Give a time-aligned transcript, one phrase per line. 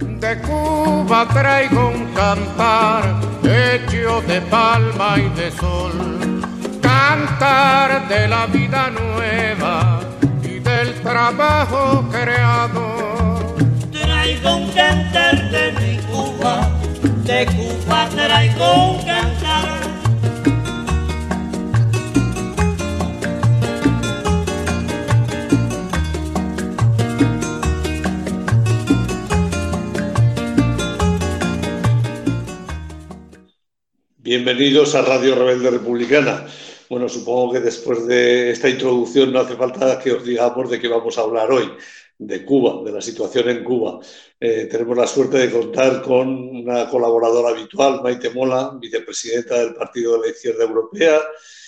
[0.00, 3.02] De Cuba traigo un cantar
[3.44, 6.40] hecho de palma y de sol,
[6.80, 10.00] cantar de la vida nueva
[10.42, 13.60] y del trabajo creado.
[13.92, 16.68] Traigo un cantar de mi Cuba,
[17.24, 19.79] de Cuba traigo un cantar
[34.30, 36.46] Bienvenidos a Radio Rebelde Republicana.
[36.88, 40.86] Bueno, supongo que después de esta introducción no hace falta que os digamos de qué
[40.86, 41.68] vamos a hablar hoy,
[42.16, 43.98] de Cuba, de la situación en Cuba.
[44.38, 50.12] Eh, tenemos la suerte de contar con una colaboradora habitual, Maite Mola, vicepresidenta del Partido
[50.12, 51.18] de la Izquierda Europea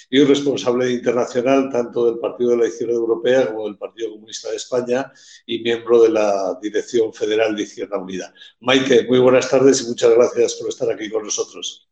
[0.09, 4.56] y responsable internacional tanto del Partido de la Izquierda Europea como del Partido Comunista de
[4.59, 5.12] España
[5.47, 8.33] y miembro de la Dirección Federal de Izquierda Unida.
[8.61, 11.89] Maite, muy buenas tardes y muchas gracias por estar aquí con nosotros.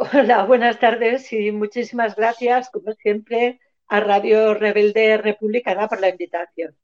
[0.00, 6.76] Hola, buenas tardes y muchísimas gracias, como siempre, a Radio Rebelde Republicana por la invitación.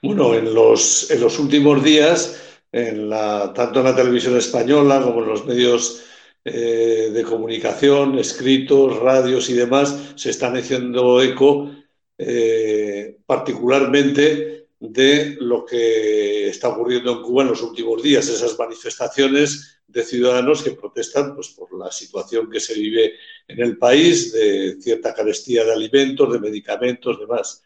[0.00, 5.46] Bueno, en los, últimos días, en la, tanto en la televisión española como en los
[5.46, 6.04] medios
[6.44, 11.70] eh, de comunicación, escritos, radios y demás, se están haciendo eco
[12.18, 19.73] eh, particularmente de lo que está ocurriendo en Cuba en los últimos días, esas manifestaciones
[19.94, 23.14] de ciudadanos que protestan pues, por la situación que se vive
[23.46, 27.62] en el país, de cierta carestía de alimentos, de medicamentos, demás.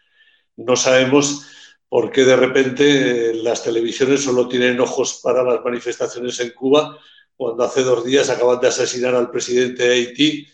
[0.56, 1.47] No sabemos
[1.89, 6.99] por qué de repente eh, las televisiones solo tienen ojos para las manifestaciones en Cuba,
[7.34, 10.47] cuando hace dos días acaban de asesinar al presidente de Haití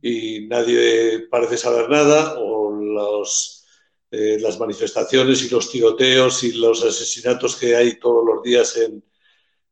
[0.00, 2.56] y nadie parece saber nada, o
[4.10, 9.02] eh, las manifestaciones y los tiroteos y los asesinatos que hay todos los días en,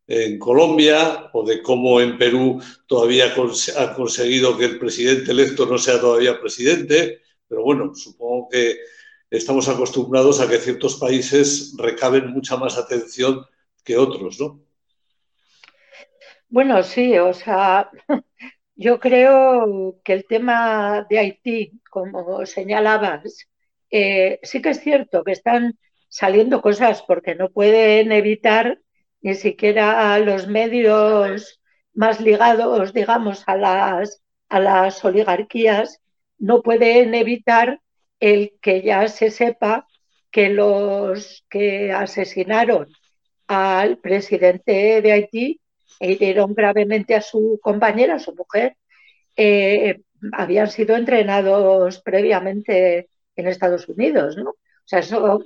[0.07, 3.33] en Colombia o de cómo en Perú todavía
[3.77, 8.77] ha conseguido que el presidente electo no sea todavía presidente, pero bueno, supongo que
[9.31, 13.45] estamos acostumbrados a que ciertos países recaben mucha más atención
[13.83, 14.61] que otros, ¿no?
[16.48, 17.91] Bueno, sí, o sea,
[18.77, 23.48] yo creo que el tema de Haití, como señalabas,
[23.91, 25.79] eh, sí que es cierto que están
[26.09, 28.79] saliendo cosas porque no pueden evitar
[29.24, 31.58] ni siquiera los medios
[31.95, 36.02] más ligados, digamos, a las, a las oligarquías,
[36.39, 37.80] no pueden evitar
[38.20, 39.89] el que ya se sepa
[40.30, 42.89] que los que asesinaron
[43.46, 45.61] al presidente de Haití
[46.01, 48.77] e hirieron gravemente a su compañera, a su mujer,
[49.36, 50.02] eh,
[50.33, 54.51] habían sido entrenados previamente en Estados Unidos, ¿no?
[54.51, 55.42] O sea, eso,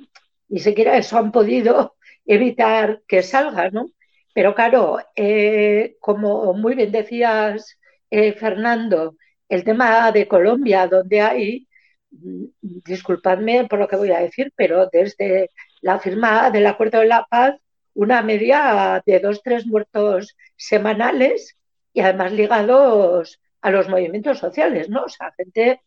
[0.49, 1.95] ni siquiera eso han podido
[2.29, 3.91] evitar que salga, ¿no?
[4.35, 7.79] Pero claro, eh, como muy bien decías,
[8.11, 9.17] eh, Fernando,
[9.49, 11.69] el tema de Colombia, donde hay,
[12.11, 15.51] mm, disculpadme por lo que voy a decir, pero desde
[15.81, 17.57] la firma del Acuerdo de la Paz,
[17.95, 21.57] una media de dos, tres muertos semanales
[21.93, 25.05] y además ligados a los movimientos sociales, ¿no?
[25.05, 25.81] O sea, gente,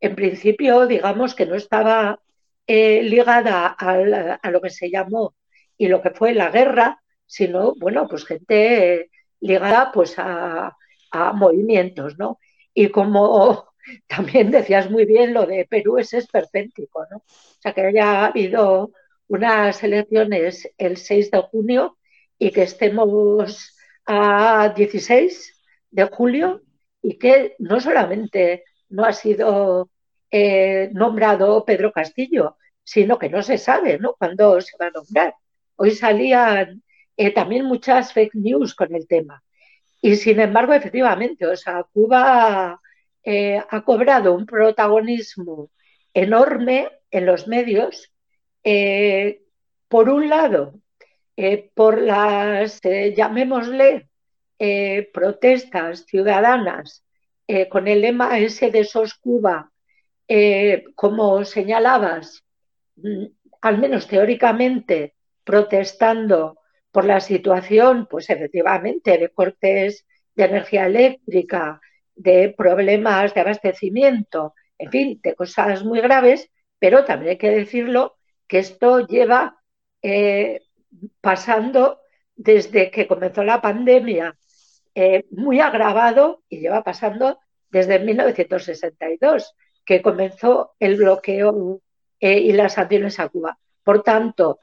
[0.00, 2.20] en principio, digamos que no estaba
[2.66, 5.34] eh, ligada a lo que se llamó
[5.78, 9.10] y lo que fue la guerra, sino, bueno, pues gente
[9.40, 10.76] ligada pues a,
[11.34, 12.38] movimientos, ¿no?
[12.74, 13.68] Y como
[14.06, 17.18] también decías muy bien, lo de Perú es esperpéntico, ¿no?
[17.18, 18.92] O sea, que haya habido
[19.28, 21.96] unas elecciones el 6 de junio
[22.38, 23.76] y que estemos
[24.06, 26.62] a 16 de julio
[27.02, 29.90] y que no solamente no ha sido
[30.30, 34.14] eh, nombrado Pedro Castillo, sino que no se sabe ¿no?
[34.18, 35.34] cuándo se va a nombrar.
[35.76, 36.82] Hoy salían
[37.16, 39.42] eh, también muchas fake news con el tema.
[40.00, 42.80] Y sin embargo, efectivamente, o sea, Cuba
[43.22, 45.70] eh, ha cobrado un protagonismo
[46.14, 48.12] enorme en los medios,
[48.64, 49.42] eh,
[49.88, 50.80] por un lado,
[51.74, 54.08] por las, llamémosle,
[55.12, 57.04] protestas ciudadanas
[57.68, 59.70] con el lema ese de SOS Cuba,
[60.94, 62.42] como señalabas,
[62.96, 63.26] mm,
[63.60, 65.15] al menos teóricamente,
[65.46, 66.58] protestando
[66.90, 70.04] por la situación, pues efectivamente, de cortes
[70.34, 71.80] de energía eléctrica,
[72.16, 76.50] de problemas de abastecimiento, en fin, de cosas muy graves,
[76.80, 78.16] pero también hay que decirlo
[78.48, 79.56] que esto lleva
[80.02, 80.62] eh,
[81.20, 82.00] pasando
[82.34, 84.36] desde que comenzó la pandemia,
[84.94, 87.38] eh, muy agravado y lleva pasando
[87.70, 89.54] desde 1962,
[89.84, 91.82] que comenzó el bloqueo
[92.18, 93.58] eh, y las sanciones a Cuba.
[93.84, 94.58] Por tanto,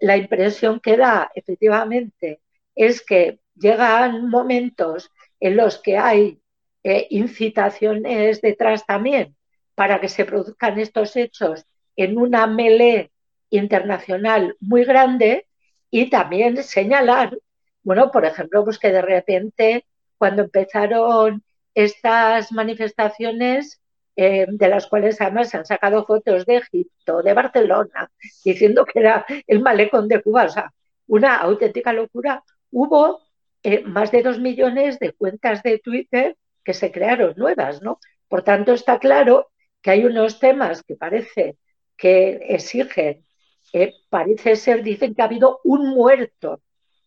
[0.00, 2.40] la impresión que da efectivamente
[2.74, 6.40] es que llegan momentos en los que hay
[6.82, 9.36] eh, incitaciones detrás también
[9.74, 11.66] para que se produzcan estos hechos
[11.96, 13.10] en una melee
[13.50, 15.46] internacional muy grande
[15.90, 17.36] y también señalar,
[17.82, 19.84] bueno, por ejemplo, pues que de repente
[20.16, 21.42] cuando empezaron
[21.74, 23.79] estas manifestaciones,
[24.22, 28.10] eh, de las cuales además se han sacado fotos de Egipto, de Barcelona,
[28.44, 30.74] diciendo que era el malecón de Cuba, o sea,
[31.06, 33.22] una auténtica locura, hubo
[33.62, 37.98] eh, más de dos millones de cuentas de Twitter que se crearon nuevas, ¿no?
[38.28, 39.48] Por tanto, está claro
[39.80, 41.56] que hay unos temas que parece
[41.96, 43.24] que exigen,
[43.72, 46.60] eh, parece ser, dicen que ha habido un muerto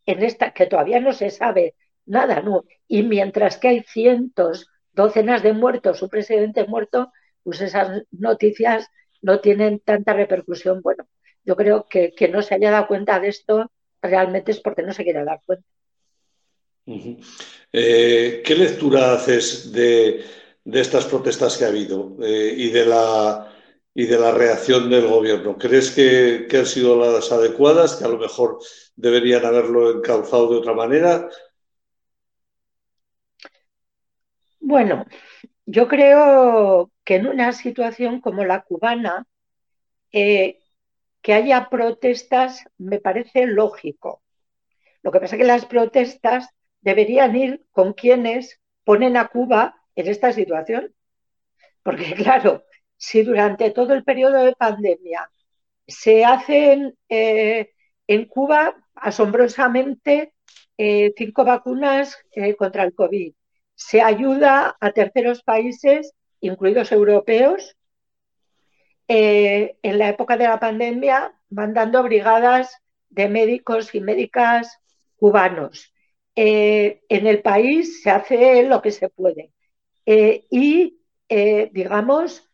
[0.07, 1.75] en esta, que todavía no se sabe
[2.07, 2.63] nada, ¿no?
[2.87, 7.11] Y mientras que hay cientos, docenas de muertos, un presidente muerto,
[7.43, 8.87] pues esas noticias
[9.21, 10.81] no tienen tanta repercusión.
[10.81, 11.07] Bueno,
[11.43, 15.03] yo creo que no se haya dado cuenta de esto realmente es porque no se
[15.03, 15.65] quiere dar cuenta.
[17.71, 20.23] Eh, ¿Qué lectura haces de,
[20.65, 23.51] estas protestas que ha habido eh, y, de la,
[23.93, 25.57] y de la reacción del gobierno?
[25.57, 28.59] ¿Crees que, que han sido las adecuadas, que a lo mejor
[28.95, 31.29] deberían haberlo encauzado de otra manera?
[34.65, 35.05] Bueno,
[35.65, 39.27] yo creo que en una situación como la cubana,
[40.13, 40.59] eh,
[41.21, 44.23] que haya protestas me parece lógico.
[45.03, 46.49] Lo que pasa es que las protestas
[46.81, 50.95] deberían ir con quienes ponen a Cuba en esta situación.
[51.83, 52.65] Porque claro,
[52.97, 55.29] si durante todo el periodo de pandemia
[55.87, 57.71] se hacen eh,
[58.07, 60.33] en Cuba asombrosamente
[60.77, 62.17] eh, cinco vacunas
[62.57, 63.33] contra el COVID,
[63.87, 67.75] se ayuda a terceros países, incluidos europeos,
[69.07, 72.77] eh, en la época de la pandemia, mandando brigadas
[73.09, 74.79] de médicos y médicas
[75.17, 75.93] cubanos.
[76.35, 79.51] Eh, en el país se hace lo que se puede.
[80.05, 80.99] Eh, y,
[81.71, 82.49] digamos,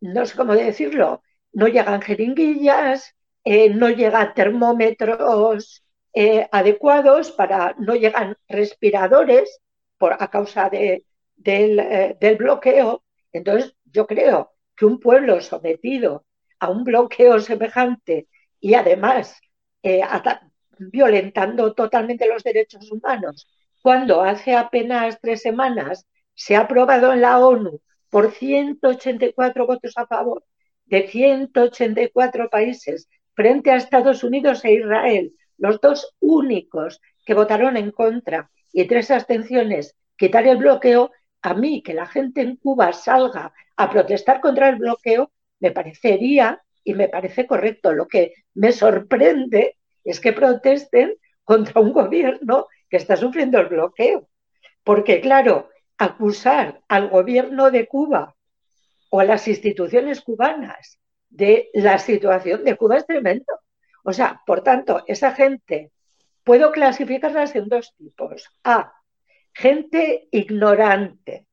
[0.00, 1.22] no sé cómo decirlo,
[1.52, 3.14] no llegan jeringuillas,
[3.44, 5.85] no llegan termómetros
[6.18, 9.60] eh, adecuados para no llegan respiradores
[9.98, 11.04] por, a causa de,
[11.44, 13.04] eh, del, bloqueo.
[13.32, 16.24] Entonces, yo creo que un pueblo sometido
[16.58, 18.28] a un bloqueo semejante
[18.58, 19.38] y además
[19.82, 20.00] eh,
[20.78, 23.46] violentando totalmente los derechos humanos,
[23.82, 30.06] cuando hace apenas tres semanas se ha aprobado en la ONU por 184 votos a
[30.06, 30.44] favor
[30.86, 37.90] de 184 países frente a Estados Unidos e Israel los dos únicos que votaron en
[37.90, 41.10] contra y tres abstenciones, quitar el bloqueo,
[41.42, 45.30] a mí que la gente en Cuba salga a protestar contra el bloqueo,
[45.60, 47.92] me parecería y me parece correcto.
[47.92, 51.14] Lo que me sorprende es que protesten
[51.44, 54.28] contra un gobierno que está sufriendo el bloqueo.
[54.84, 55.68] Porque, claro,
[55.98, 58.34] acusar al gobierno de Cuba
[59.10, 63.60] o a las instituciones cubanas de la situación de Cuba es tremendo.
[64.08, 65.90] O sea, por tanto, esa gente
[66.44, 68.48] puedo clasificarlas en dos tipos.
[68.62, 68.94] A,
[69.52, 71.48] gente ignorante,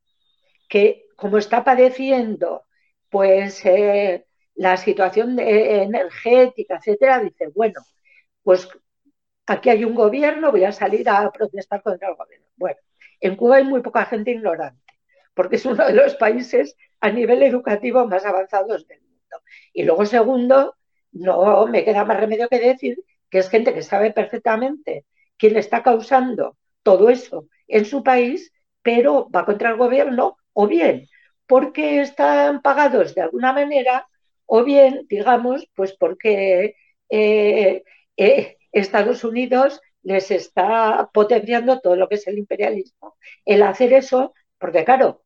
[0.68, 2.64] que como está padeciendo
[3.08, 7.80] pues eh, la situación energética, etcétera, dice, bueno,
[8.44, 8.68] pues
[9.46, 12.46] aquí hay un gobierno, voy a salir a protestar contra el gobierno.
[12.54, 12.78] Bueno,
[13.20, 14.94] en Cuba hay muy poca gente ignorante,
[15.34, 19.42] porque es uno de los países a nivel educativo más avanzados del mundo.
[19.72, 20.76] Y luego, segundo,
[21.14, 25.06] no me queda más remedio que decir que es gente que sabe perfectamente
[25.38, 28.52] quién está causando todo eso en su país,
[28.82, 31.08] pero va contra el gobierno, o bien
[31.46, 34.08] porque están pagados de alguna manera,
[34.46, 36.76] o bien, digamos, pues porque
[37.08, 37.84] eh,
[38.16, 43.16] eh, Estados Unidos les está potenciando todo lo que es el imperialismo.
[43.44, 45.22] El hacer eso, porque claro,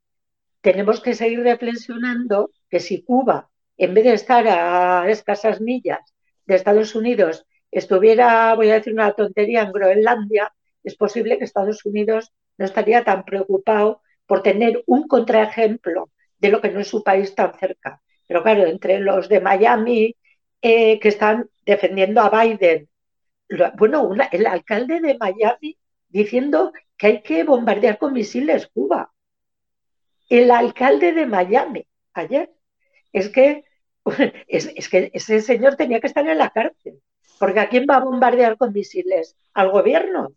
[0.61, 6.01] tenemos que seguir reflexionando que si Cuba en vez de estar a escasas millas
[6.47, 11.85] de Estados Unidos, estuviera, voy a decir una tontería, en Groenlandia, es posible que Estados
[11.85, 17.03] Unidos no estaría tan preocupado por tener un contraejemplo de lo que no es su
[17.03, 18.03] país tan cerca.
[18.27, 20.17] Pero claro, entre los de Miami
[20.61, 22.89] eh, que están defendiendo a Biden,
[23.79, 29.13] bueno, el alcalde de Miami diciendo que hay que bombardear con misiles Cuba.
[30.29, 32.51] El alcalde de Miami, ayer.
[33.13, 33.65] Es que
[34.49, 37.01] es, que ese señor tenía que estar en la cárcel,
[37.39, 39.37] porque ¿a quién va a bombardear con misiles?
[39.55, 40.33] ¿Al gobierno?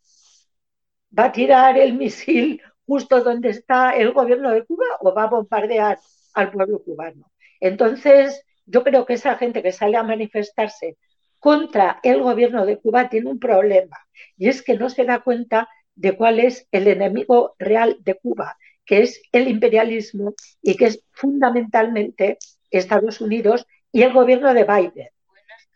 [1.18, 5.28] ¿Va a tirar el misil justo donde está el gobierno de Cuba o va a
[5.28, 6.00] bombardear
[6.34, 7.32] al pueblo cubano?
[7.60, 10.98] Entonces, yo creo que esa gente que sale a manifestarse
[11.40, 13.98] contra el gobierno de Cuba tiene un problema
[14.38, 18.58] y es que no se da cuenta de cuál es el enemigo real de Cuba,
[18.86, 22.38] que es el imperialismo y que es fundamentalmente
[22.72, 25.10] Estados Unidos y el gobierno de Biden,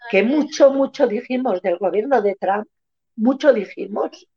[0.09, 2.67] que mucho, mucho dijimos del gobierno de Trump,
[3.15, 4.27] mucho dijimos,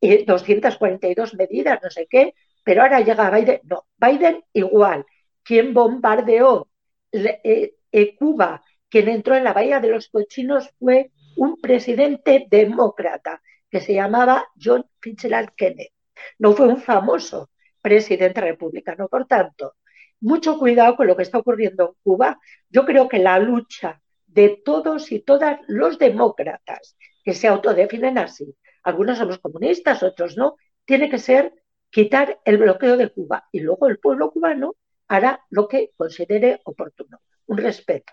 [0.00, 5.04] y 242 medidas, no sé qué, pero ahora llega Biden, no, Biden igual,
[5.42, 6.68] quien bombardeó
[7.12, 13.40] eh, eh, Cuba, quien entró en la Bahía de los Cochinos fue un presidente demócrata
[13.70, 15.90] que se llamaba John Fitzgerald Kennedy.
[16.38, 17.50] No fue un famoso
[17.80, 19.08] presidente republicano.
[19.08, 19.74] Por tanto,
[20.20, 22.38] mucho cuidado con lo que está ocurriendo en Cuba.
[22.68, 28.54] Yo creo que la lucha de todos y todas los demócratas que se autodefinen así,
[28.82, 31.52] algunos somos comunistas, otros no, tiene que ser
[31.90, 34.76] quitar el bloqueo de Cuba y luego el pueblo cubano
[35.08, 37.20] hará lo que considere oportuno.
[37.46, 38.12] Un respeto.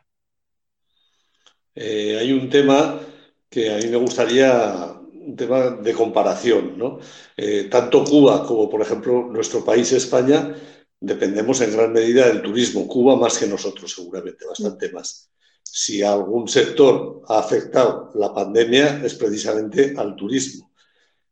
[1.75, 2.99] Eh, hay un tema
[3.47, 6.99] que a mí me gustaría, un tema de comparación, ¿no?
[7.37, 10.55] Eh, tanto Cuba como, por ejemplo, nuestro país, España,
[10.99, 12.87] dependemos en gran medida del turismo.
[12.87, 15.29] Cuba más que nosotros, seguramente, bastante más.
[15.63, 20.71] Si algún sector ha afectado la pandemia es precisamente al turismo.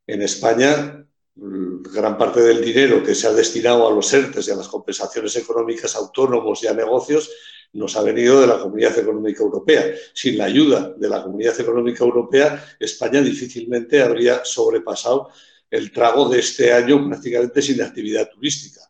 [0.05, 1.05] En España,
[1.35, 5.35] gran parte del dinero que se ha destinado a los ERTES y a las compensaciones
[5.35, 7.29] económicas a autónomos y a negocios
[7.73, 9.93] nos ha venido de la Comunidad Económica Europea.
[10.13, 15.29] Sin la ayuda de la Comunidad Económica Europea, España difícilmente habría sobrepasado
[15.69, 18.84] el trago de este año prácticamente sin actividad turística.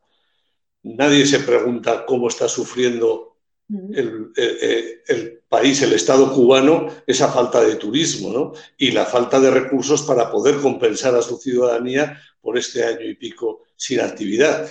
[0.85, 3.37] Nadie se pregunta cómo está sufriendo
[3.69, 8.53] el, el, país, el Estado cubano, esa falta de turismo ¿no?
[8.77, 13.15] y la falta de recursos para poder compensar a su ciudadanía por este año y
[13.15, 14.69] pico sin actividad.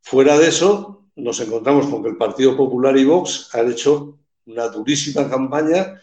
[0.00, 4.68] Fuera de eso, nos encontramos con que el Partido Popular y Vox han hecho una
[4.68, 6.00] durísima campaña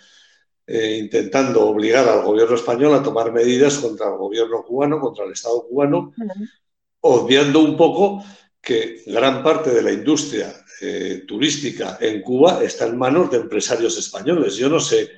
[0.65, 5.31] eh, intentando obligar al gobierno español a tomar medidas contra el gobierno cubano, contra el
[5.31, 6.13] Estado cubano,
[6.99, 8.21] obviando un poco
[8.67, 13.97] que gran parte de la industria eh, turística en Cuba está en manos de empresarios
[13.97, 14.57] españoles.
[14.57, 15.09] Yo no sé,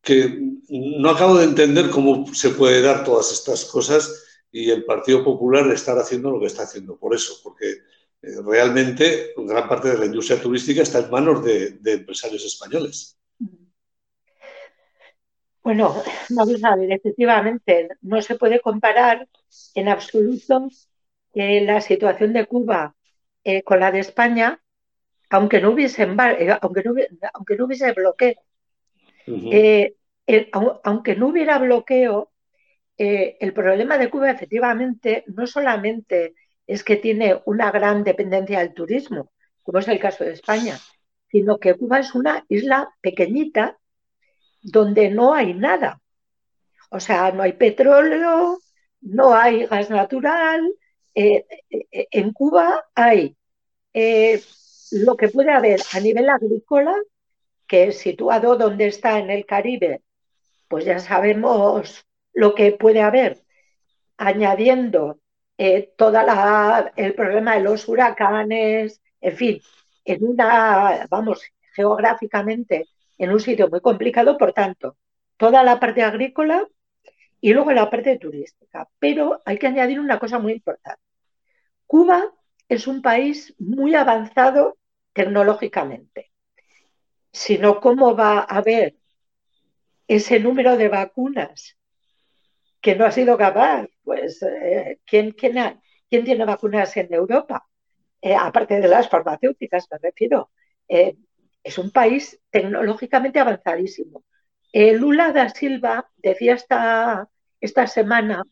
[0.00, 0.38] que
[0.68, 5.72] no acabo de entender cómo se puede dar todas estas cosas y el Partido Popular
[5.72, 10.06] estar haciendo lo que está haciendo por eso, porque eh, realmente gran parte de la
[10.06, 13.18] industria turística está en manos de, empresarios españoles.
[15.64, 16.00] Bueno,
[16.30, 19.28] vamos a ver, efectivamente, no se puede comparar
[19.74, 20.68] en absoluto
[21.34, 22.94] eh, la situación de Cuba
[23.44, 24.62] eh, con la de España,
[25.30, 26.94] aunque no hubiese, aunque no,
[27.32, 28.34] aunque no hubiese bloqueo.
[30.84, 32.30] aunque no hubiera bloqueo,
[32.96, 36.34] el problema de Cuba efectivamente no solamente
[36.66, 40.78] es que tiene una gran dependencia del turismo, como es el caso de España,
[41.30, 43.78] sino que Cuba es una isla pequeñita
[44.62, 46.00] donde no hay nada.
[46.90, 48.58] O sea, no hay petróleo,
[49.00, 50.62] no hay gas natural.
[51.14, 53.36] Eh, eh, en Cuba hay
[53.92, 54.42] eh,
[54.92, 56.94] lo que puede haber a nivel agrícola,
[57.66, 60.02] que es situado donde está en el Caribe,
[60.68, 63.42] pues ya sabemos lo que puede haber,
[64.16, 65.18] añadiendo
[65.58, 69.62] eh, toda el problema de los huracanes, en fin,
[70.04, 71.42] en una, vamos,
[71.74, 72.86] geográficamente
[73.18, 74.96] en un sitio muy complicado, por tanto,
[75.36, 76.66] toda la parte agrícola
[77.42, 78.88] y luego la parte turística.
[78.98, 81.02] Pero hay que añadir una cosa muy importante.
[81.86, 82.32] Cuba
[82.68, 84.78] es un país muy avanzado
[85.12, 86.30] tecnológicamente.
[87.30, 88.96] Si no, ¿cómo va a haber
[90.06, 91.76] ese número de vacunas
[92.80, 93.86] que no ha sido capaz.
[94.04, 97.66] Pues, eh, ¿quién, quién, quién, tiene vacunas en Europa?
[98.20, 100.50] Eh, aparte de las farmacéuticas, me refiero.
[100.88, 101.16] Eh,
[101.62, 104.24] es un país tecnológicamente avanzadísimo.
[104.74, 107.28] Lula da Silva decía esta,
[107.62, 108.44] esta semana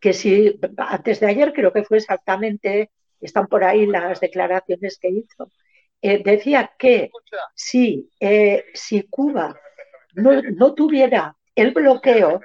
[0.00, 5.08] que si, antes de ayer creo que fue exactamente, están por ahí las declaraciones que
[5.08, 5.50] hizo,
[6.00, 7.10] decía que
[7.54, 8.10] si,
[8.74, 9.58] si Cuba
[10.14, 12.40] no, no tuviera el bloqueo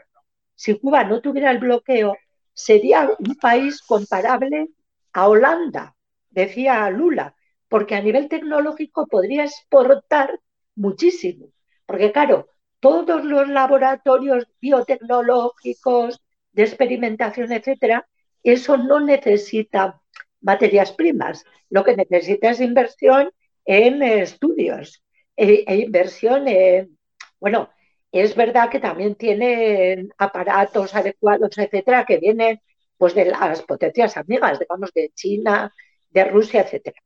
[0.60, 2.18] si Cuba no tuviera el bloqueo,
[2.54, 4.68] sería un país comparable
[5.14, 5.96] a Holanda,
[6.30, 7.34] decía Lula,
[7.70, 10.38] porque a nivel tecnológico podría exportar
[10.76, 11.48] muchísimo.
[11.86, 16.22] Porque claro, todos los laboratorios biotecnológicos
[16.52, 18.08] de experimentación, etcétera,
[18.44, 20.02] eso no necesita
[20.42, 21.44] materias primas.
[21.70, 23.32] Lo que necesita es inversión
[23.66, 25.04] en estudios
[25.36, 26.98] e, e inversión en,
[27.40, 27.70] bueno,
[28.12, 32.62] es verdad que también tienen aparatos adecuados, etcétera, que vienen
[32.98, 35.74] pues de las potencias amigas, digamos, de China,
[36.10, 37.00] de Rusia, etcétera.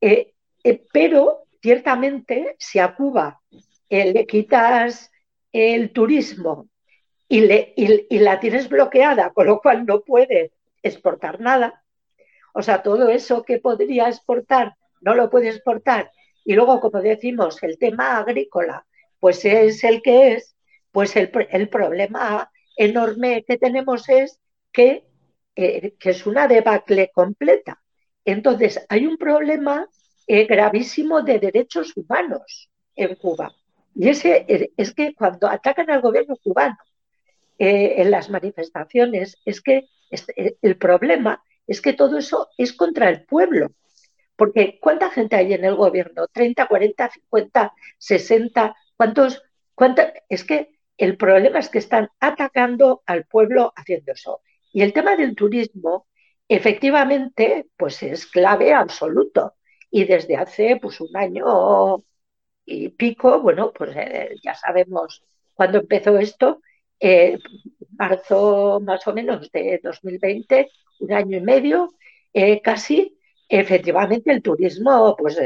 [0.00, 3.40] Eh, eh, pero ciertamente, si a Cuba
[3.88, 5.10] eh, le quitas
[5.58, 6.68] el turismo
[7.28, 7.40] y,
[8.18, 11.84] la tienes bloqueada, con lo cual no puede exportar nada,
[12.54, 16.10] o sea, todo eso que podría exportar no lo puede exportar.
[16.44, 18.86] Y luego, como decimos, el tema agrícola,
[19.20, 20.56] pues es el que es,
[20.90, 24.40] pues el, el problema enorme que tenemos es
[24.72, 25.04] que,
[25.56, 27.82] eh, que, es una debacle completa.
[28.24, 29.88] Entonces, hay un problema
[30.26, 33.54] eh, gravísimo de derechos humanos en Cuba.
[33.98, 36.78] Y ese eh, es que cuando atacan al gobierno cubano
[37.58, 39.88] en las manifestaciones, es que
[40.62, 43.72] el problema es que todo eso es contra el pueblo.
[44.36, 46.28] Porque ¿cuánta gente hay en el gobierno?
[46.28, 48.76] ¿30, 40, 50, 60?
[48.96, 49.42] ¿Cuántos?
[49.74, 50.12] Cuánta?
[50.28, 54.42] Es que el problema es que están atacando al pueblo haciendo eso.
[54.72, 56.06] Y el tema del turismo,
[56.46, 59.54] efectivamente, pues es clave absoluto.
[59.90, 62.04] Y desde hace pues un año
[62.68, 65.22] y pico, bueno, pues eh, ya sabemos
[65.54, 66.60] cuándo empezó esto,
[67.00, 67.38] eh,
[67.96, 70.70] marzo más o menos de 2020,
[71.00, 71.94] un año y medio,
[72.32, 75.38] eh, casi, efectivamente el turismo pues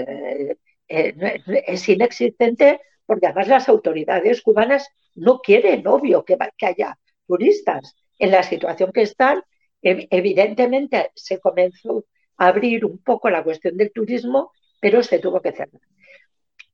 [0.88, 7.94] es inexistente porque además las autoridades cubanas no quieren, obvio, que, que haya turistas.
[8.18, 9.42] En la situación que están,
[9.80, 12.04] evidentemente se comenzó
[12.36, 15.80] a abrir un poco la cuestión del turismo, pero se tuvo que cerrar.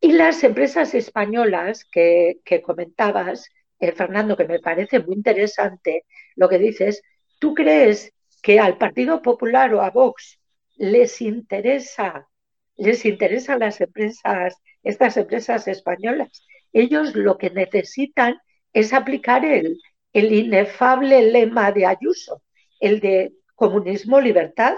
[0.01, 3.49] Y las empresas españolas que, comentabas,
[3.81, 6.05] eh, Fernando, que me parece muy interesante
[6.37, 7.03] lo que dices,
[7.39, 8.13] ¿tú crees
[8.43, 10.39] que al Partido Popular o a Vox
[10.77, 12.29] les interesa,
[12.77, 16.47] les interesan las empresas estas empresas españolas.
[16.73, 18.39] Ellos lo que necesitan
[18.73, 19.79] es aplicar el,
[20.13, 22.43] inefable lema de Ayuso,
[22.81, 24.77] el de comunismo libertad,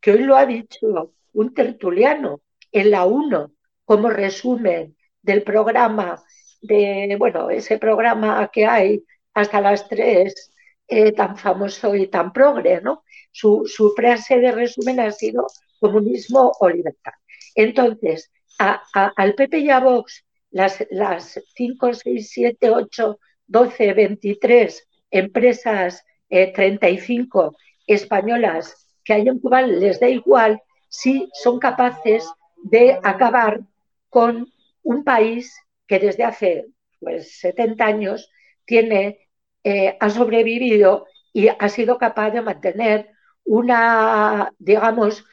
[0.00, 2.40] que hoy lo ha dicho un tertuliano
[2.72, 3.52] en la 1
[3.90, 6.22] como resumen del programa
[6.62, 9.02] de, bueno, ese programa que hay
[9.34, 10.52] hasta las 3,
[10.86, 13.02] eh, tan famoso y tan progre, ¿no?
[13.32, 15.48] Su, frase de resumen ha sido
[15.80, 17.14] comunismo o libertad.
[17.56, 26.04] Entonces, al PP y a Vox, las, las 5, 6, 7, 8, 12, 23 empresas,
[26.28, 27.56] 35
[27.88, 32.24] eh, españolas que hay en Cuba, les da igual si son capaces
[32.62, 33.62] de acabar
[34.10, 36.66] con un país que desde hace
[36.98, 38.30] pues, 70 años
[38.64, 39.28] tiene,
[39.64, 43.10] eh, ha sobrevivido y ha sido capaz de mantener
[43.44, 45.24] una, digamos,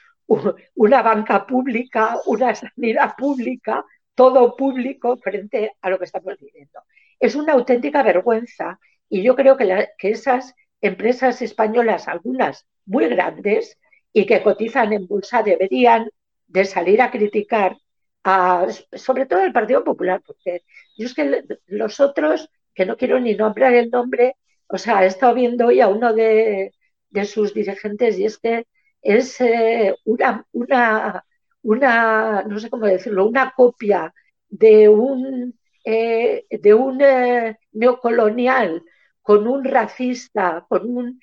[0.76, 3.86] una banca pública, una sanidad pública,
[4.16, 6.82] todo público frente a lo que estamos viviendo.
[7.20, 13.78] Es una auténtica vergüenza y yo creo que, esas empresas españolas, algunas muy grandes
[14.14, 16.10] y que cotizan en bolsa, deberían
[16.48, 17.78] de salir a criticar
[18.24, 20.64] a, sobre todo el Partido Popular, porque
[20.98, 24.36] yo es que los otros, que no quiero ni nombrar el nombre,
[24.68, 26.74] o sea, he estado viendo hoy a uno de,
[27.10, 28.66] de sus dirigentes y es que
[29.02, 31.24] es eh, una, una,
[31.62, 34.14] una, no sé cómo decirlo, una copia
[34.50, 38.84] de un, eh, de un eh, neocolonial
[39.22, 41.20] con un racista, con un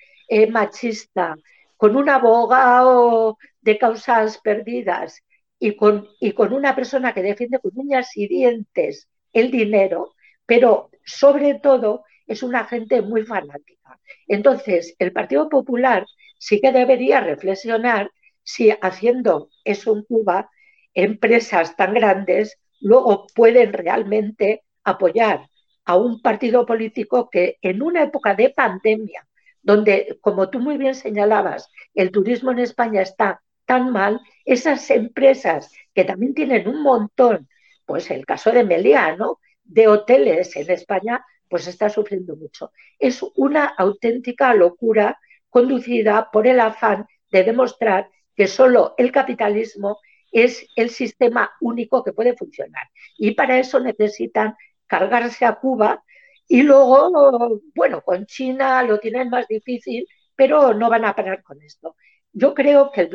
[0.50, 1.36] machista,
[1.76, 5.22] con un abogado de causas perdidas
[5.58, 10.14] y con, y con una persona que defiende con uñas y dientes el dinero,
[10.46, 14.00] pero sobre todo es una gente muy fanática.
[14.26, 16.06] Entonces, el Partido Popular
[16.38, 18.10] sí que debería reflexionar
[18.42, 20.50] si haciendo eso en Cuba,
[20.92, 25.48] empresas tan grandes luego pueden realmente apoyar
[25.86, 29.26] a un partido político que en una época de pandemia,
[29.62, 35.72] donde, como tú muy bien señalabas, el turismo en España está tan mal, esas empresas
[35.94, 37.48] que también tienen un montón,
[37.86, 42.72] pues el caso de Meliano, de hoteles en España, pues está sufriendo mucho.
[42.98, 45.18] Es una auténtica locura
[45.50, 49.98] conducida por el afán de demostrar que solo el capitalismo
[50.32, 52.88] es el sistema único que puede funcionar.
[53.16, 54.54] Y para eso necesitan
[54.86, 56.02] cargarse a Cuba
[56.48, 61.62] y luego, bueno, con China lo tienen más difícil, pero no van a parar con
[61.62, 61.96] esto.
[62.34, 63.08] Yo creo que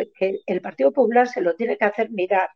[0.45, 2.49] el, Partido Popular se lo tiene que hacer mirar,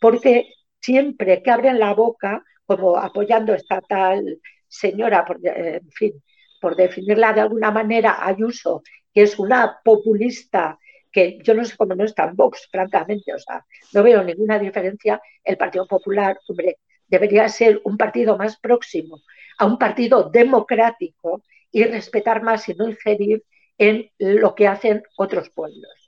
[0.00, 0.46] porque
[0.80, 6.12] siempre que abren la boca, como apoyando esta tal señora, por, en fin,
[6.60, 10.78] por definirla de alguna manera, Ayuso, que es una populista
[11.10, 14.58] que yo no sé cómo no está en Vox, francamente, o sea, no veo ninguna
[14.58, 15.20] diferencia.
[15.42, 19.20] El Partido Popular, hombre, debería ser un partido más próximo
[19.58, 23.44] a un partido democrático y respetar más y no ingerir
[23.78, 26.03] en lo que hacen otros pueblos.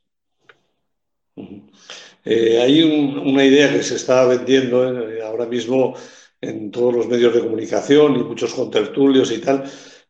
[2.25, 5.95] Eh, hay una idea que se está vendiendo eh, ahora mismo
[6.41, 9.65] en todos los medios de comunicación y muchos contertulios y tal,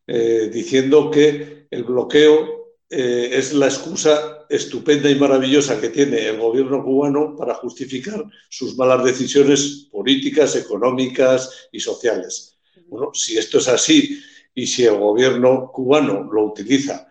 [0.07, 2.57] eh, diciendo que el bloqueo
[2.89, 9.03] es la excusa estupenda y maravillosa que tiene el gobierno cubano para justificar sus malas
[9.03, 12.57] decisiones políticas, económicas y sociales.
[12.87, 14.23] Bueno, si esto es así
[14.55, 17.09] y si el gobierno cubano lo utiliza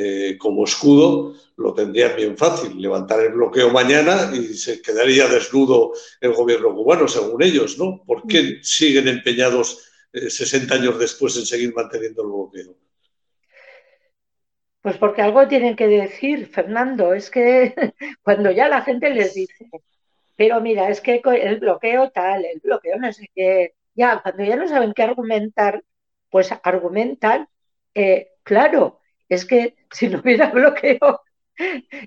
[0.00, 5.92] eh, como escudo, lo tendrían bien fácil, levantar el bloqueo mañana y se quedaría desnudo
[6.20, 8.04] el gobierno cubano, según ellos, ¿no?
[8.06, 8.62] ¿Por qué mm.
[8.62, 12.76] siguen empeñados 60 eh, años después en seguir manteniendo el bloqueo?
[14.82, 17.74] Pues porque algo tienen que decir, Fernando, es que
[18.22, 19.68] cuando ya la gente les dice,
[20.36, 24.54] pero mira, es que el bloqueo tal, el bloqueo no sé qué, ya, cuando ya
[24.54, 25.82] no saben qué argumentar,
[26.30, 27.48] pues argumentan,
[27.94, 28.97] eh, claro,
[29.28, 31.20] es que si no hubiera bloqueo,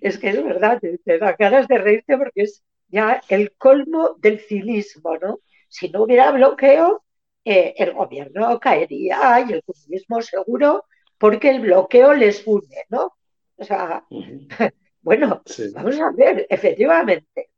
[0.01, 4.39] es que es verdad, te, da ganas de reírte porque es ya el colmo del
[4.39, 5.39] cinismo, ¿no?
[5.69, 7.03] Si no hubiera bloqueo,
[7.45, 10.85] eh, el gobierno caería y el comunismo seguro,
[11.17, 13.13] porque el bloqueo les une, ¿no?
[13.55, 14.05] O sea,
[15.01, 15.41] bueno,
[15.73, 17.51] vamos a ver, efectivamente,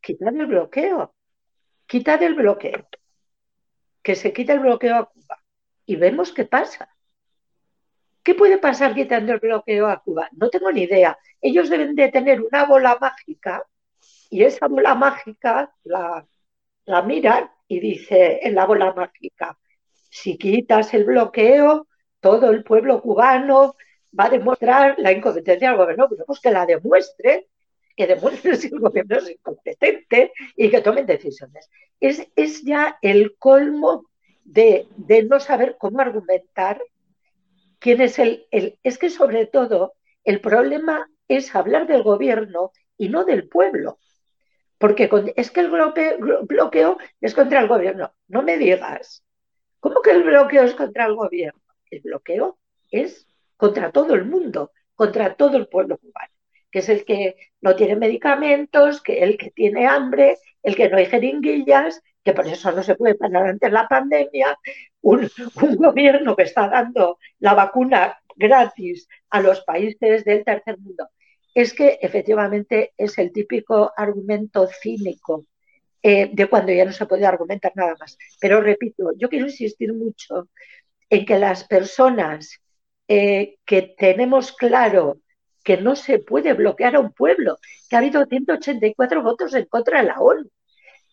[0.00, 1.14] quitar el bloqueo,
[1.86, 2.88] quitar el bloqueo,
[4.02, 5.42] que se quita el bloqueo a Cuba
[5.86, 6.94] y vemos qué pasa.
[8.30, 10.28] ¿Qué puede pasar quitando el bloqueo a Cuba?
[10.36, 11.18] No tengo ni idea.
[11.40, 13.66] Ellos deben de tener una bola mágica
[14.30, 16.24] y esa bola mágica la,
[16.84, 19.58] la miran y dice en la bola mágica,
[20.08, 21.88] si quitas el bloqueo,
[22.20, 23.74] todo el pueblo cubano
[24.16, 26.08] va a demostrar la incompetencia del gobierno.
[26.24, 27.48] pues que la demuestre,
[27.96, 31.68] que demuestre si el gobierno es incompetente y que tomen decisiones.
[31.98, 34.04] Es, es ya el colmo
[34.44, 34.86] de,
[35.28, 36.80] no saber cómo argumentar
[37.80, 43.24] quién es el, Es que sobre todo el problema es hablar del gobierno y no
[43.24, 43.98] del pueblo.
[44.78, 48.14] Porque es que el bloqueo, es contra el gobierno.
[48.28, 49.24] No me digas.
[49.80, 51.60] ¿Cómo que el bloqueo es contra el gobierno?
[51.90, 52.58] El bloqueo
[52.90, 56.32] es contra todo el mundo, contra todo el pueblo cubano,
[56.70, 60.96] que es el que no tiene medicamentos, que el que tiene hambre, el que no
[60.96, 64.58] hay jeringuillas, que por eso no se puede parar ante la pandemia,
[65.02, 65.30] un,
[65.76, 71.08] gobierno que está dando la vacuna gratis a los países del tercer mundo.
[71.54, 75.46] Es que efectivamente es el típico argumento cínico
[76.02, 78.16] eh, de cuando ya no se puede argumentar nada más.
[78.40, 80.48] Pero repito, yo quiero insistir mucho
[81.08, 82.60] en que las personas
[83.08, 85.18] eh, que tenemos claro
[85.64, 90.00] que no se puede bloquear a un pueblo, que ha habido 184 votos en contra
[90.00, 90.48] de la ONU,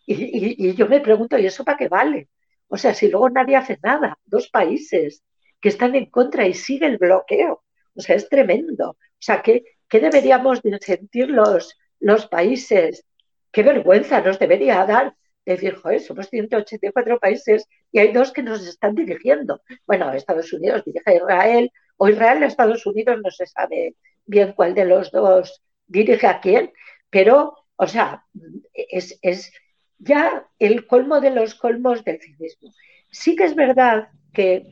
[0.07, 2.29] y, yo me pregunto, ¿y eso para qué vale?
[2.67, 5.23] O sea, si luego nadie hace nada, dos países
[5.59, 7.63] que están en contra y sigue el bloqueo.
[7.95, 8.91] O sea, es tremendo.
[8.91, 13.05] O sea, ¿qué, qué deberíamos sentir los, los países?
[13.51, 15.15] ¿Qué vergüenza nos debería dar
[15.53, 19.61] decir, joder, somos 184 países y hay dos que nos están dirigiendo.
[19.85, 24.53] Bueno, Estados Unidos dirige a Israel, o Israel a Estados Unidos, no se sabe bien
[24.53, 26.71] cuál de los dos dirige a quién,
[27.09, 28.25] pero, o sea,
[28.73, 29.53] es, es
[29.99, 32.73] ya el colmo de los colmos del cinismo.
[33.11, 34.65] Sí que es verdad que,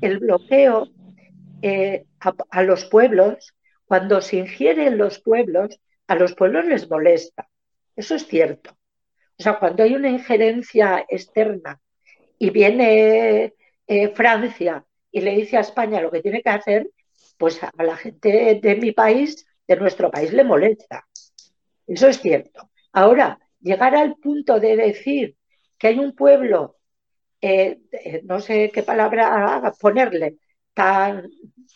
[0.00, 0.88] el bloqueo
[1.62, 7.48] eh, a, los pueblos, cuando se ingiere en los pueblos, a los pueblos les molesta.
[7.96, 8.76] Eso es cierto.
[9.38, 11.80] O sea, cuando hay una injerencia externa
[12.38, 13.54] y viene
[13.86, 16.90] eh, Francia y le dice a España lo que tiene que hacer,
[17.38, 21.06] pues a la gente de mi país, de nuestro país, le molesta.
[21.86, 22.70] Eso es cierto.
[22.92, 25.36] Ahora, llegar al punto de decir
[25.78, 26.76] que hay un pueblo,
[27.40, 30.36] eh, eh, no sé qué palabra ponerle,
[30.74, 31.28] tan,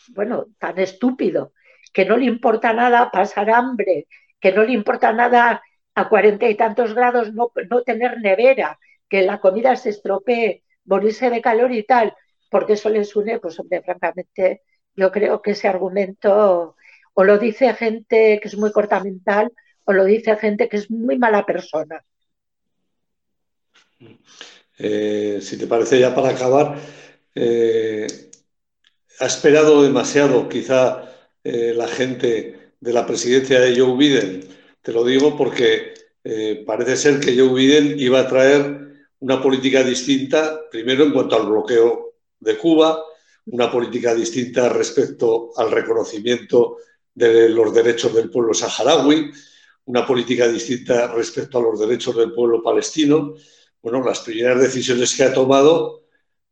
[0.09, 1.53] bueno, tan estúpido,
[1.93, 4.07] que no le importa nada pasar hambre,
[4.39, 5.61] que no le importa nada
[5.95, 11.29] a cuarenta y tantos grados no, no tener nevera, que la comida se estropee, morirse
[11.29, 12.13] de calor y tal,
[12.49, 14.63] porque eso les une, pues hombre, francamente,
[14.95, 16.75] yo creo que ese argumento
[17.13, 19.51] o lo dice gente que es muy cortamental
[19.85, 22.03] o lo dice gente que es muy mala persona.
[24.77, 26.77] Eh, si te parece ya para acabar,
[27.35, 28.07] eh,
[29.19, 31.09] ha esperado demasiado quizá
[31.43, 34.47] eh, la gente de la presidencia de Joe Biden.
[34.81, 35.93] Te lo digo porque
[36.65, 38.83] parece ser que Joe Biden iba a traer
[39.19, 43.03] una política distinta, primero en cuanto al bloqueo de Cuba,
[43.47, 46.77] una política distinta respecto al reconocimiento
[47.13, 49.31] de los derechos del pueblo saharaui,
[49.85, 53.35] una política distinta respecto a los derechos del pueblo palestino.
[53.81, 56.03] Bueno, las primeras decisiones que ha tomado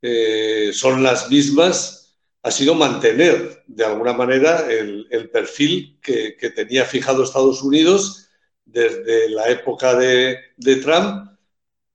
[0.01, 2.17] eh, son las mismas.
[2.43, 8.29] Ha sido mantener de alguna manera el, perfil que, tenía fijado Estados Unidos
[8.65, 10.39] desde la época de,
[10.81, 11.29] Trump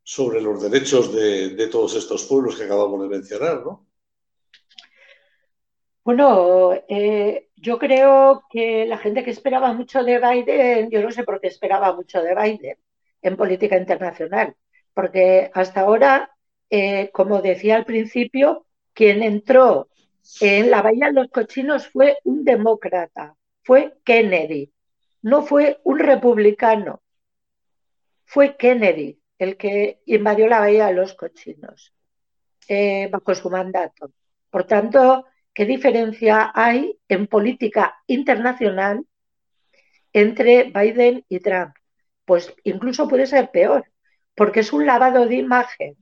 [0.04, 3.85] sobre los derechos de, todos estos pueblos que acabamos de mencionar, ¿no?
[6.06, 11.24] Bueno, eh, yo creo que la gente que esperaba mucho de Biden, yo no sé
[11.24, 12.78] por qué esperaba mucho de Biden
[13.22, 14.54] en política internacional,
[14.94, 16.30] porque hasta ahora,
[16.70, 19.88] eh, como decía al principio, quien entró
[20.40, 24.72] en la Bahía de los Cochinos fue un demócrata, fue Kennedy,
[25.22, 27.02] no fue un republicano,
[28.26, 31.92] fue Kennedy el que invadió la Bahía de los Cochinos
[32.68, 34.12] eh, bajo su mandato.
[34.50, 39.06] Por tanto, ¿qué diferencia hay en política internacional
[40.12, 41.74] entre Biden y Trump?
[42.26, 43.86] Pues incluso puede ser peor,
[44.34, 45.96] porque es un lavado de imagen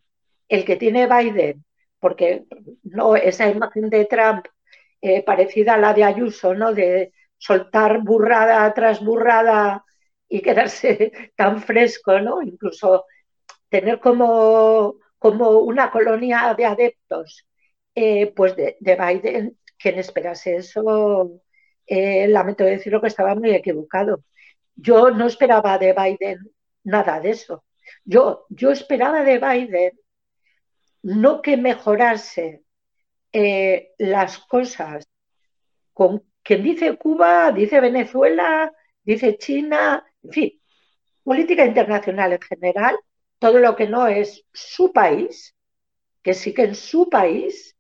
[0.48, 1.64] el que tiene Biden
[2.04, 2.44] porque
[2.82, 4.44] no esa imagen de Trump
[5.00, 6.74] eh, parecida a la de Ayuso, ¿no?
[6.74, 9.82] De soltar burrada tras burrada
[10.28, 12.42] y quedarse tan fresco, ¿no?
[12.42, 13.06] Incluso
[13.70, 17.46] tener como, como una colonia de adeptos,
[17.94, 21.40] eh, pues de, Biden, quien esperase eso,
[21.86, 24.24] eh, lamento decirlo que estaba muy equivocado.
[24.74, 26.50] Yo no esperaba de Biden
[26.84, 27.64] nada de eso.
[28.04, 29.92] Yo, yo esperaba de Biden
[31.02, 32.62] no que mejorase
[33.32, 35.06] eh, las cosas
[35.92, 40.62] con quien dice Cuba, dice Venezuela, dice China, en fin,
[41.22, 42.96] política internacional en general,
[43.38, 45.54] todo lo que no es su país,
[46.22, 47.73] que sí que en su país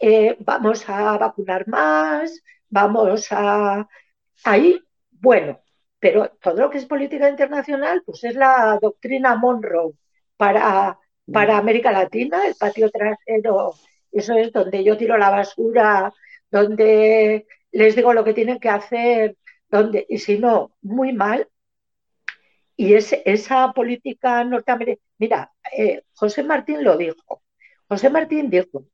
[0.00, 3.88] eh, vamos a vacunar más, vamos a...
[4.44, 5.60] Ahí, bueno,
[5.98, 9.92] pero todo lo que es política internacional, pues es la doctrina Monroe
[10.36, 10.98] para
[11.32, 13.74] para América Latina, el patio trasero,
[14.12, 16.12] eso es donde yo tiro la basura,
[16.50, 19.36] donde les digo lo que tienen que hacer,
[19.68, 21.48] donde, y si no, muy mal.
[22.76, 27.42] Y es, esa política norteamericana, mira, eh, José Martín lo dijo,
[27.88, 28.86] José Martín dijo,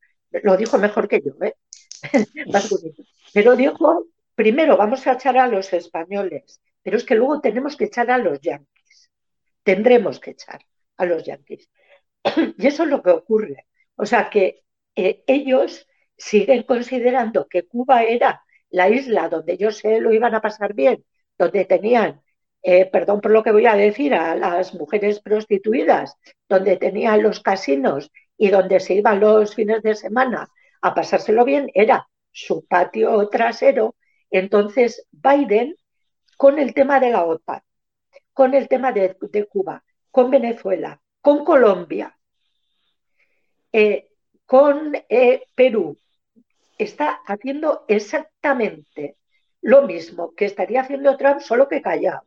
[0.43, 1.55] lo dijo mejor que yo, ¿eh?
[3.35, 7.85] pero dijo, primero vamos a echar a los españoles, pero es que luego tenemos que
[7.87, 9.11] echar a los yanquis,
[9.63, 10.61] tendremos que echar
[10.97, 11.69] a los yanquis.
[12.59, 13.67] Y eso es lo que ocurre.
[13.97, 14.63] O sea que
[14.95, 20.41] eh, ellos siguen considerando que Cuba era la isla donde ellos se lo iban a
[20.41, 21.05] pasar bien,
[21.39, 22.23] donde tenían,
[22.63, 26.17] eh, perdón por lo que voy a decir, a las mujeres prostituidas,
[26.49, 30.49] donde tenían los casinos y donde se iban los fines de semana
[30.83, 33.97] a pasárselo bien, era su patio trasero.
[34.31, 35.77] Entonces, Biden,
[36.37, 37.63] con el tema de la OTAN,
[38.33, 39.17] con el tema de
[39.51, 42.17] Cuba, con Venezuela, con Colombia,
[43.73, 44.11] eh,
[44.45, 45.97] con eh, Perú,
[46.79, 49.17] está haciendo exactamente
[49.63, 52.23] lo mismo que estaría haciendo Trump, solo que callado.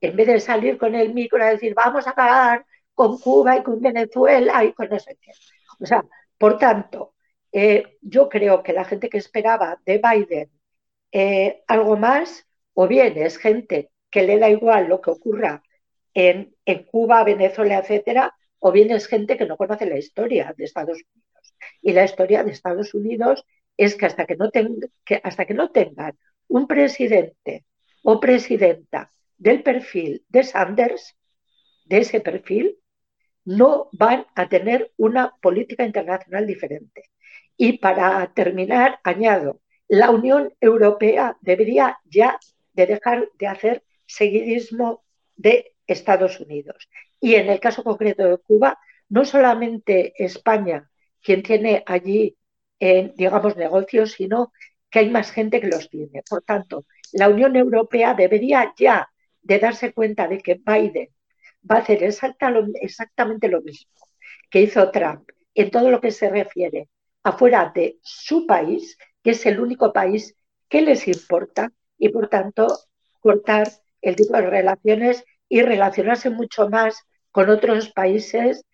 [0.00, 3.62] En vez de salir con el micro a decir, vamos a acabar con Cuba y
[3.62, 5.32] con Venezuela y con no sé qué.
[5.80, 6.04] O sea,
[6.38, 7.14] por tanto,
[7.52, 10.50] eh, yo creo que la gente que esperaba de Biden
[11.66, 15.62] algo más, o bien es gente que le da igual lo que ocurra
[16.14, 16.54] en,
[16.90, 21.54] Cuba, Venezuela, etcétera, o bien es gente que no conoce la historia de Estados Unidos.
[21.80, 23.44] Y la historia de Estados Unidos
[23.76, 24.50] es que hasta que no,
[25.04, 26.16] que hasta que no tengan
[26.48, 27.64] un presidente
[28.02, 31.16] o presidenta del perfil de Sanders,
[31.86, 32.78] de ese perfil,
[33.44, 37.10] no van a tener una política internacional diferente.
[37.56, 42.38] Y para terminar, añado, la Unión Europea debería ya
[42.72, 45.04] de dejar de hacer seguidismo
[45.36, 46.88] de Estados Unidos.
[47.20, 48.78] Y en el caso concreto de Cuba,
[49.08, 50.88] no solamente España
[51.22, 52.36] quien tiene allí,
[52.80, 54.52] digamos, negocios, sino
[54.90, 56.22] que hay más gente que los tiene.
[56.28, 59.08] Por tanto, la Unión Europea debería ya
[59.40, 61.08] de darse cuenta de que Biden
[61.70, 63.92] va a hacer exactamente lo mismo
[64.50, 66.88] que hizo Trump en todo lo que se refiere
[67.22, 70.34] afuera de su país, que es el único país
[70.68, 72.66] que les importa, y por tanto
[73.20, 73.68] cortar
[74.00, 78.64] el tipo de relaciones y relacionarse mucho más con otros países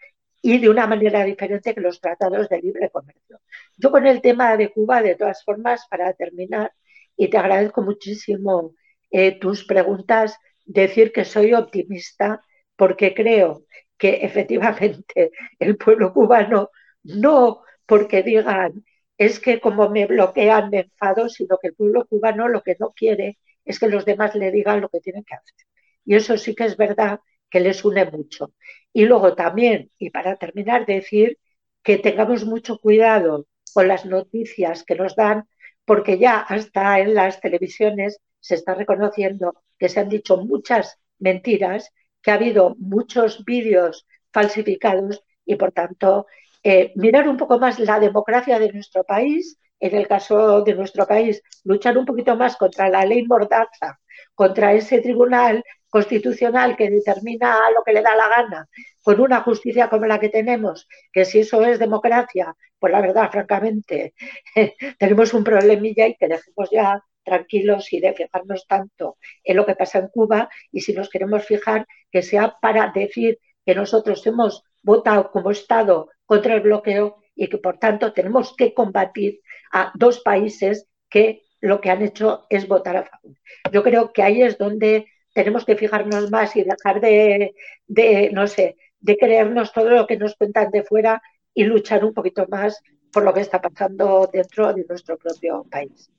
[0.41, 3.41] y de una manera diferente que los tratados de libre comercio.
[3.77, 6.73] Yo con el tema de Cuba, de todas formas, para terminar,
[7.17, 8.75] y te agradezco muchísimo
[9.11, 12.41] eh, tus preguntas, decir que soy optimista
[12.79, 13.65] porque creo
[13.99, 16.71] que efectivamente el pueblo cubano,
[17.03, 18.85] no porque digan
[19.19, 22.93] es que como me bloquean me enfado, sino que el pueblo cubano lo que no
[22.93, 25.67] quiere es que los demás le digan lo que tienen que hacer.
[26.05, 28.55] Y eso sí que es verdad que les une mucho.
[28.93, 31.39] Y luego también, y para terminar, decir
[31.83, 35.49] que tengamos mucho cuidado con las noticias que nos dan,
[35.85, 41.91] porque ya hasta en las televisiones se está reconociendo que se han dicho muchas mentiras,
[42.23, 46.27] que ha habido muchos vídeos falsificados y, por tanto,
[46.63, 51.07] eh, mirar un poco más la democracia de nuestro país, en el caso de nuestro
[51.07, 54.01] país, luchar un poquito más contra la ley Mordaza,
[54.35, 58.69] contra ese tribunal constitucional que determina lo que le da la gana,
[59.03, 63.31] con una justicia como la que tenemos, que si eso es democracia, pues la verdad,
[63.31, 64.15] francamente,
[64.99, 69.77] tenemos un problemilla y que dejemos ya tranquilos y de fijarnos tanto en lo que
[69.77, 74.65] pasa en Cuba y si nos queremos fijar que sea para decir que nosotros hemos
[74.83, 79.41] votado como Estado contra el bloqueo y que por tanto tenemos que combatir
[79.73, 83.37] a dos países que lo que han hecho es votar a favor.
[83.73, 87.55] Yo creo que ahí es donde tenemos que fijarnos más y dejar de,
[87.87, 91.23] de, no sé, de creernos todo lo que nos cuentan de fuera
[91.55, 96.11] y luchar un poquito más por lo que está pasando dentro de nuestro propio país.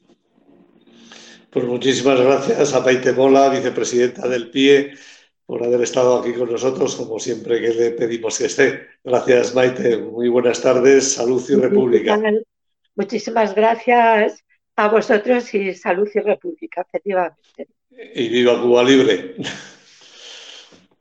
[1.49, 4.93] Pues muchísimas gracias a Paite Mola, vicepresidenta del PIE,
[5.47, 8.87] por haber estado aquí con nosotros, como siempre que le pedimos que esté.
[9.03, 9.97] Gracias, Maite.
[9.97, 11.13] Muy buenas tardes.
[11.13, 12.21] Salud y República.
[12.95, 17.67] Muchísimas gracias a vosotros y salud y República, efectivamente.
[17.89, 19.35] Y viva Cuba Libre.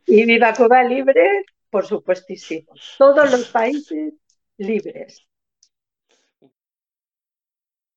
[0.06, 2.72] Y viva Cuba Libre, por supuestísimo.
[2.96, 4.14] Todos los países
[4.56, 5.27] libres.